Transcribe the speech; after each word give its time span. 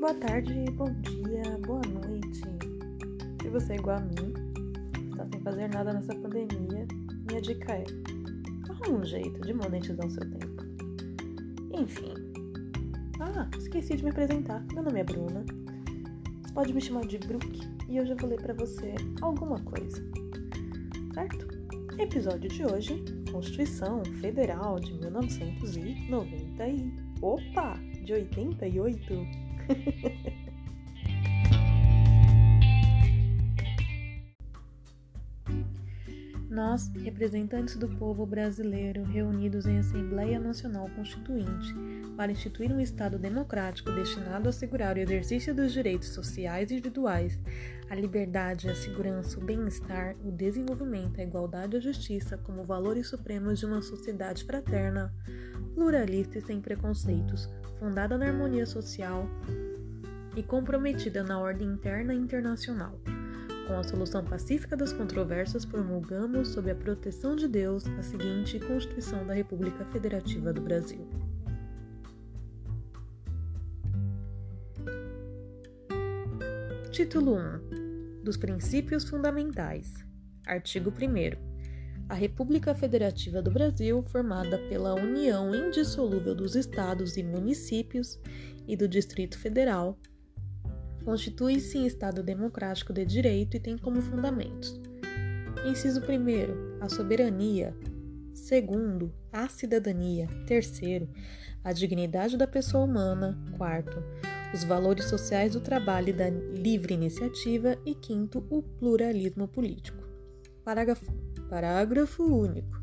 boa 0.00 0.14
tarde, 0.14 0.52
bom 0.76 0.92
dia, 1.00 1.58
boa 1.66 1.82
noite. 1.82 2.42
Se 3.42 3.48
você 3.48 3.72
é 3.72 3.76
igual 3.76 3.96
a 3.96 4.00
mim, 4.00 4.32
está 5.10 5.26
sem 5.26 5.40
fazer 5.40 5.68
nada 5.68 5.92
nessa 5.92 6.14
pandemia, 6.14 6.86
minha 7.28 7.42
dica 7.42 7.72
é: 7.72 7.84
arruma 8.68 9.00
um 9.00 9.04
jeito 9.04 9.40
de 9.40 9.52
monetizar 9.52 10.06
o 10.06 10.10
seu 10.10 10.22
tempo. 10.30 10.64
Enfim. 11.76 12.14
Ah, 13.18 13.50
esqueci 13.58 13.96
de 13.96 14.04
me 14.04 14.10
apresentar. 14.10 14.64
Meu 14.72 14.84
nome 14.84 15.00
é 15.00 15.04
Bruna. 15.04 15.44
Você 16.42 16.52
pode 16.54 16.72
me 16.72 16.80
chamar 16.80 17.04
de 17.06 17.18
Brook 17.18 17.60
e 17.88 18.00
hoje 18.00 18.12
eu 18.12 18.16
vou 18.18 18.30
ler 18.30 18.40
para 18.40 18.54
você 18.54 18.94
alguma 19.20 19.60
coisa. 19.62 20.00
Certo? 21.12 21.48
Episódio 21.98 22.48
de 22.48 22.64
hoje: 22.64 23.04
Constituição 23.32 24.04
Federal 24.20 24.78
de 24.78 24.94
1990 24.94 26.68
e. 26.68 26.92
Opa! 27.20 27.74
De 28.04 28.12
88? 28.12 29.47
Nós, 36.58 36.90
representantes 37.04 37.76
do 37.76 37.88
povo 37.88 38.26
brasileiro, 38.26 39.04
reunidos 39.04 39.64
em 39.64 39.78
Assembleia 39.78 40.40
Nacional 40.40 40.88
Constituinte, 40.96 41.72
para 42.16 42.32
instituir 42.32 42.72
um 42.72 42.80
Estado 42.80 43.16
democrático 43.16 43.92
destinado 43.92 44.48
a 44.48 44.50
assegurar 44.50 44.96
o 44.96 44.98
exercício 44.98 45.54
dos 45.54 45.72
direitos 45.72 46.08
sociais 46.08 46.72
individuais, 46.72 47.38
a 47.88 47.94
liberdade, 47.94 48.68
a 48.68 48.74
segurança, 48.74 49.38
o 49.38 49.44
bem-estar, 49.44 50.16
o 50.24 50.32
desenvolvimento, 50.32 51.20
a 51.20 51.22
igualdade 51.22 51.76
e 51.76 51.78
a 51.78 51.80
justiça 51.80 52.36
como 52.38 52.64
valores 52.64 53.06
supremos 53.06 53.60
de 53.60 53.66
uma 53.66 53.80
sociedade 53.80 54.42
fraterna, 54.42 55.14
pluralista 55.74 56.38
e 56.38 56.42
sem 56.42 56.60
preconceitos, 56.60 57.48
fundada 57.78 58.18
na 58.18 58.26
harmonia 58.26 58.66
social 58.66 59.28
e 60.38 60.42
comprometida 60.42 61.24
na 61.24 61.40
ordem 61.40 61.68
interna 61.68 62.14
e 62.14 62.16
internacional. 62.16 63.00
Com 63.66 63.74
a 63.74 63.82
solução 63.82 64.24
pacífica 64.24 64.76
das 64.76 64.92
controvérsias, 64.92 65.64
promulgamos, 65.64 66.48
sob 66.48 66.70
a 66.70 66.74
proteção 66.74 67.34
de 67.34 67.48
Deus, 67.48 67.84
a 67.98 68.02
seguinte 68.02 68.60
Constituição 68.60 69.26
da 69.26 69.34
República 69.34 69.84
Federativa 69.86 70.52
do 70.52 70.60
Brasil. 70.60 71.06
Título 76.92 77.36
1 77.36 78.22
dos 78.22 78.36
Princípios 78.36 79.08
Fundamentais. 79.08 79.92
Artigo 80.46 80.90
1. 80.90 81.48
A 82.08 82.14
República 82.14 82.74
Federativa 82.74 83.42
do 83.42 83.50
Brasil, 83.50 84.02
formada 84.04 84.56
pela 84.68 84.94
união 84.94 85.54
indissolúvel 85.54 86.34
dos 86.34 86.54
estados 86.54 87.16
e 87.16 87.22
municípios 87.22 88.18
e 88.66 88.76
do 88.76 88.88
Distrito 88.88 89.38
Federal, 89.38 89.98
constitui-se 91.04 91.78
em 91.78 91.86
Estado 91.86 92.22
democrático 92.22 92.92
de 92.92 93.04
direito 93.04 93.56
e 93.56 93.60
tem 93.60 93.76
como 93.76 94.00
fundamentos: 94.00 94.80
inciso 95.66 96.00
1, 96.00 96.80
a 96.80 96.88
soberania, 96.88 97.76
segundo, 98.32 99.12
a 99.32 99.48
cidadania, 99.48 100.28
terceiro, 100.46 101.08
a 101.62 101.72
dignidade 101.72 102.36
da 102.36 102.46
pessoa 102.46 102.84
humana, 102.84 103.38
quarto, 103.56 104.02
os 104.54 104.64
valores 104.64 105.04
sociais 105.04 105.52
do 105.52 105.60
trabalho 105.60 106.08
e 106.08 106.12
da 106.12 106.30
livre 106.30 106.94
iniciativa. 106.94 107.76
E 107.84 107.94
quinto, 107.94 108.46
o 108.48 108.62
pluralismo 108.62 109.46
político. 109.46 110.02
Parágrafo 110.64 111.04
Parágrafo 111.48 112.24
único. 112.24 112.78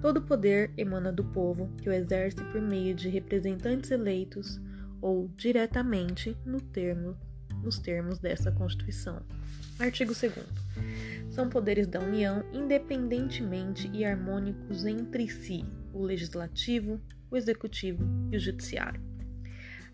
Todo 0.00 0.22
poder 0.22 0.72
emana 0.76 1.12
do 1.12 1.22
povo, 1.22 1.70
que 1.80 1.88
o 1.88 1.92
exerce 1.92 2.42
por 2.50 2.60
meio 2.60 2.94
de 2.94 3.08
representantes 3.08 3.92
eleitos 3.92 4.60
ou 5.00 5.28
diretamente 5.36 6.36
no 6.44 6.60
termo, 6.60 7.16
nos 7.62 7.78
termos 7.78 8.18
dessa 8.18 8.50
Constituição. 8.50 9.22
Artigo 9.78 10.12
2. 10.14 10.32
São 11.30 11.48
poderes 11.48 11.86
da 11.86 12.00
União 12.00 12.44
independentemente 12.52 13.90
e 13.92 14.04
harmônicos 14.04 14.84
entre 14.84 15.28
si, 15.28 15.64
o 15.92 16.02
Legislativo, 16.02 17.00
o 17.30 17.36
Executivo 17.36 18.04
e 18.30 18.36
o 18.36 18.40
Judiciário. 18.40 19.00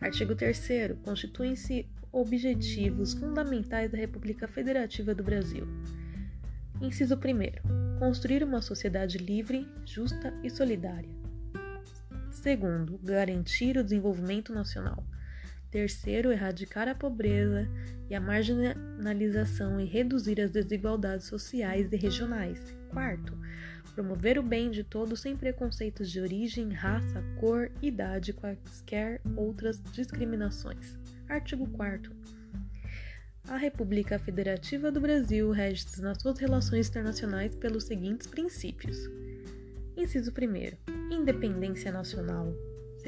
Artigo 0.00 0.34
3. 0.34 0.96
Constituem-se 1.02 1.88
objetivos 2.12 3.14
fundamentais 3.14 3.90
da 3.90 3.98
República 3.98 4.48
Federativa 4.48 5.14
do 5.14 5.22
Brasil. 5.22 5.66
Inciso 6.80 7.16
1 7.16 7.98
construir 7.98 8.44
uma 8.44 8.62
sociedade 8.62 9.18
livre, 9.18 9.66
justa 9.84 10.32
e 10.42 10.48
solidária. 10.48 11.10
Segundo, 12.30 12.98
garantir 12.98 13.76
o 13.76 13.82
desenvolvimento 13.82 14.52
nacional. 14.54 15.04
Terceiro, 15.70 16.32
erradicar 16.32 16.88
a 16.88 16.94
pobreza 16.94 17.68
e 18.08 18.14
a 18.14 18.20
marginalização 18.20 19.80
e 19.80 19.84
reduzir 19.84 20.40
as 20.40 20.50
desigualdades 20.50 21.26
sociais 21.26 21.92
e 21.92 21.96
regionais. 21.96 22.74
Quarto, 22.90 23.36
promover 23.94 24.38
o 24.38 24.42
bem 24.42 24.70
de 24.70 24.82
todos 24.82 25.20
sem 25.20 25.36
preconceitos 25.36 26.10
de 26.10 26.20
origem, 26.20 26.72
raça, 26.72 27.22
cor, 27.38 27.70
idade, 27.82 28.32
quaisquer 28.32 29.20
outras 29.36 29.82
discriminações. 29.92 30.98
Artigo 31.28 31.68
4 31.68 32.16
a 33.48 33.56
República 33.56 34.18
Federativa 34.18 34.92
do 34.92 35.00
Brasil 35.00 35.50
rege-se 35.50 36.02
nas 36.02 36.20
suas 36.20 36.38
relações 36.38 36.86
internacionais 36.86 37.54
pelos 37.54 37.84
seguintes 37.84 38.26
princípios: 38.26 39.08
Inciso 39.96 40.30
1. 40.30 41.14
Independência 41.14 41.90
nacional. 41.90 42.52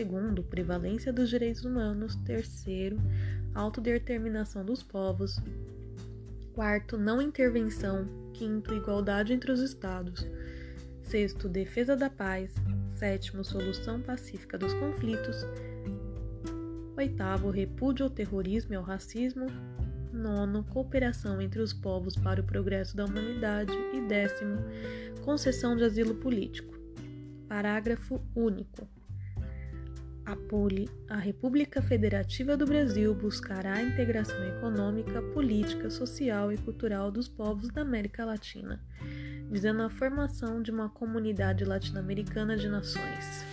Segundo, 0.00 0.43
prevalência 0.43 1.12
dos 1.12 1.28
direitos 1.28 1.62
humanos. 1.62 2.16
Terceiro, 2.25 2.97
autodeterminação 3.55 4.65
dos 4.65 4.83
povos. 4.83 5.38
Quarto, 6.55 6.97
não 6.97 7.21
intervenção. 7.21 8.09
Quinto, 8.33 8.72
igualdade 8.72 9.34
entre 9.34 9.53
os 9.53 9.60
estados. 9.60 10.27
Sexto, 11.03 11.50
defesa 11.50 11.94
da 11.99 12.09
paz. 12.09 12.50
Sétimo, 12.94 13.44
solução 13.44 14.00
pacífica 14.00 14.56
dos 14.56 14.72
conflitos. 14.72 15.37
Oitavo, 16.97 17.50
repúdio 17.50 18.05
ao 18.05 18.10
terrorismo 18.10 18.72
e 18.72 18.77
ao 18.77 18.83
racismo. 18.83 19.49
Nono, 20.15 20.65
cooperação 20.65 21.43
entre 21.43 21.60
os 21.60 21.75
povos 21.75 22.15
para 22.16 22.41
o 22.41 22.44
progresso 22.44 22.97
da 22.97 23.05
humanidade. 23.05 23.77
E 23.93 24.00
décimo, 24.00 24.56
concessão 25.27 25.77
de 25.77 25.84
asilo 25.84 26.15
político. 26.15 26.75
Parágrafo 27.47 28.19
único. 28.34 28.89
A, 30.30 30.36
Poli, 30.36 30.88
a 31.08 31.16
República 31.16 31.82
Federativa 31.82 32.56
do 32.56 32.64
Brasil 32.64 33.12
buscará 33.12 33.74
a 33.74 33.82
integração 33.82 34.41
econômica, 34.44 35.20
política, 35.20 35.91
social 35.91 36.52
e 36.52 36.56
cultural 36.56 37.10
dos 37.10 37.26
povos 37.26 37.68
da 37.70 37.82
América 37.82 38.24
Latina, 38.24 38.80
visando 39.50 39.82
a 39.82 39.91
formação 39.91 40.62
de 40.62 40.70
uma 40.70 40.88
comunidade 40.88 41.64
latino-americana 41.64 42.56
de 42.56 42.68
nações. 42.68 43.44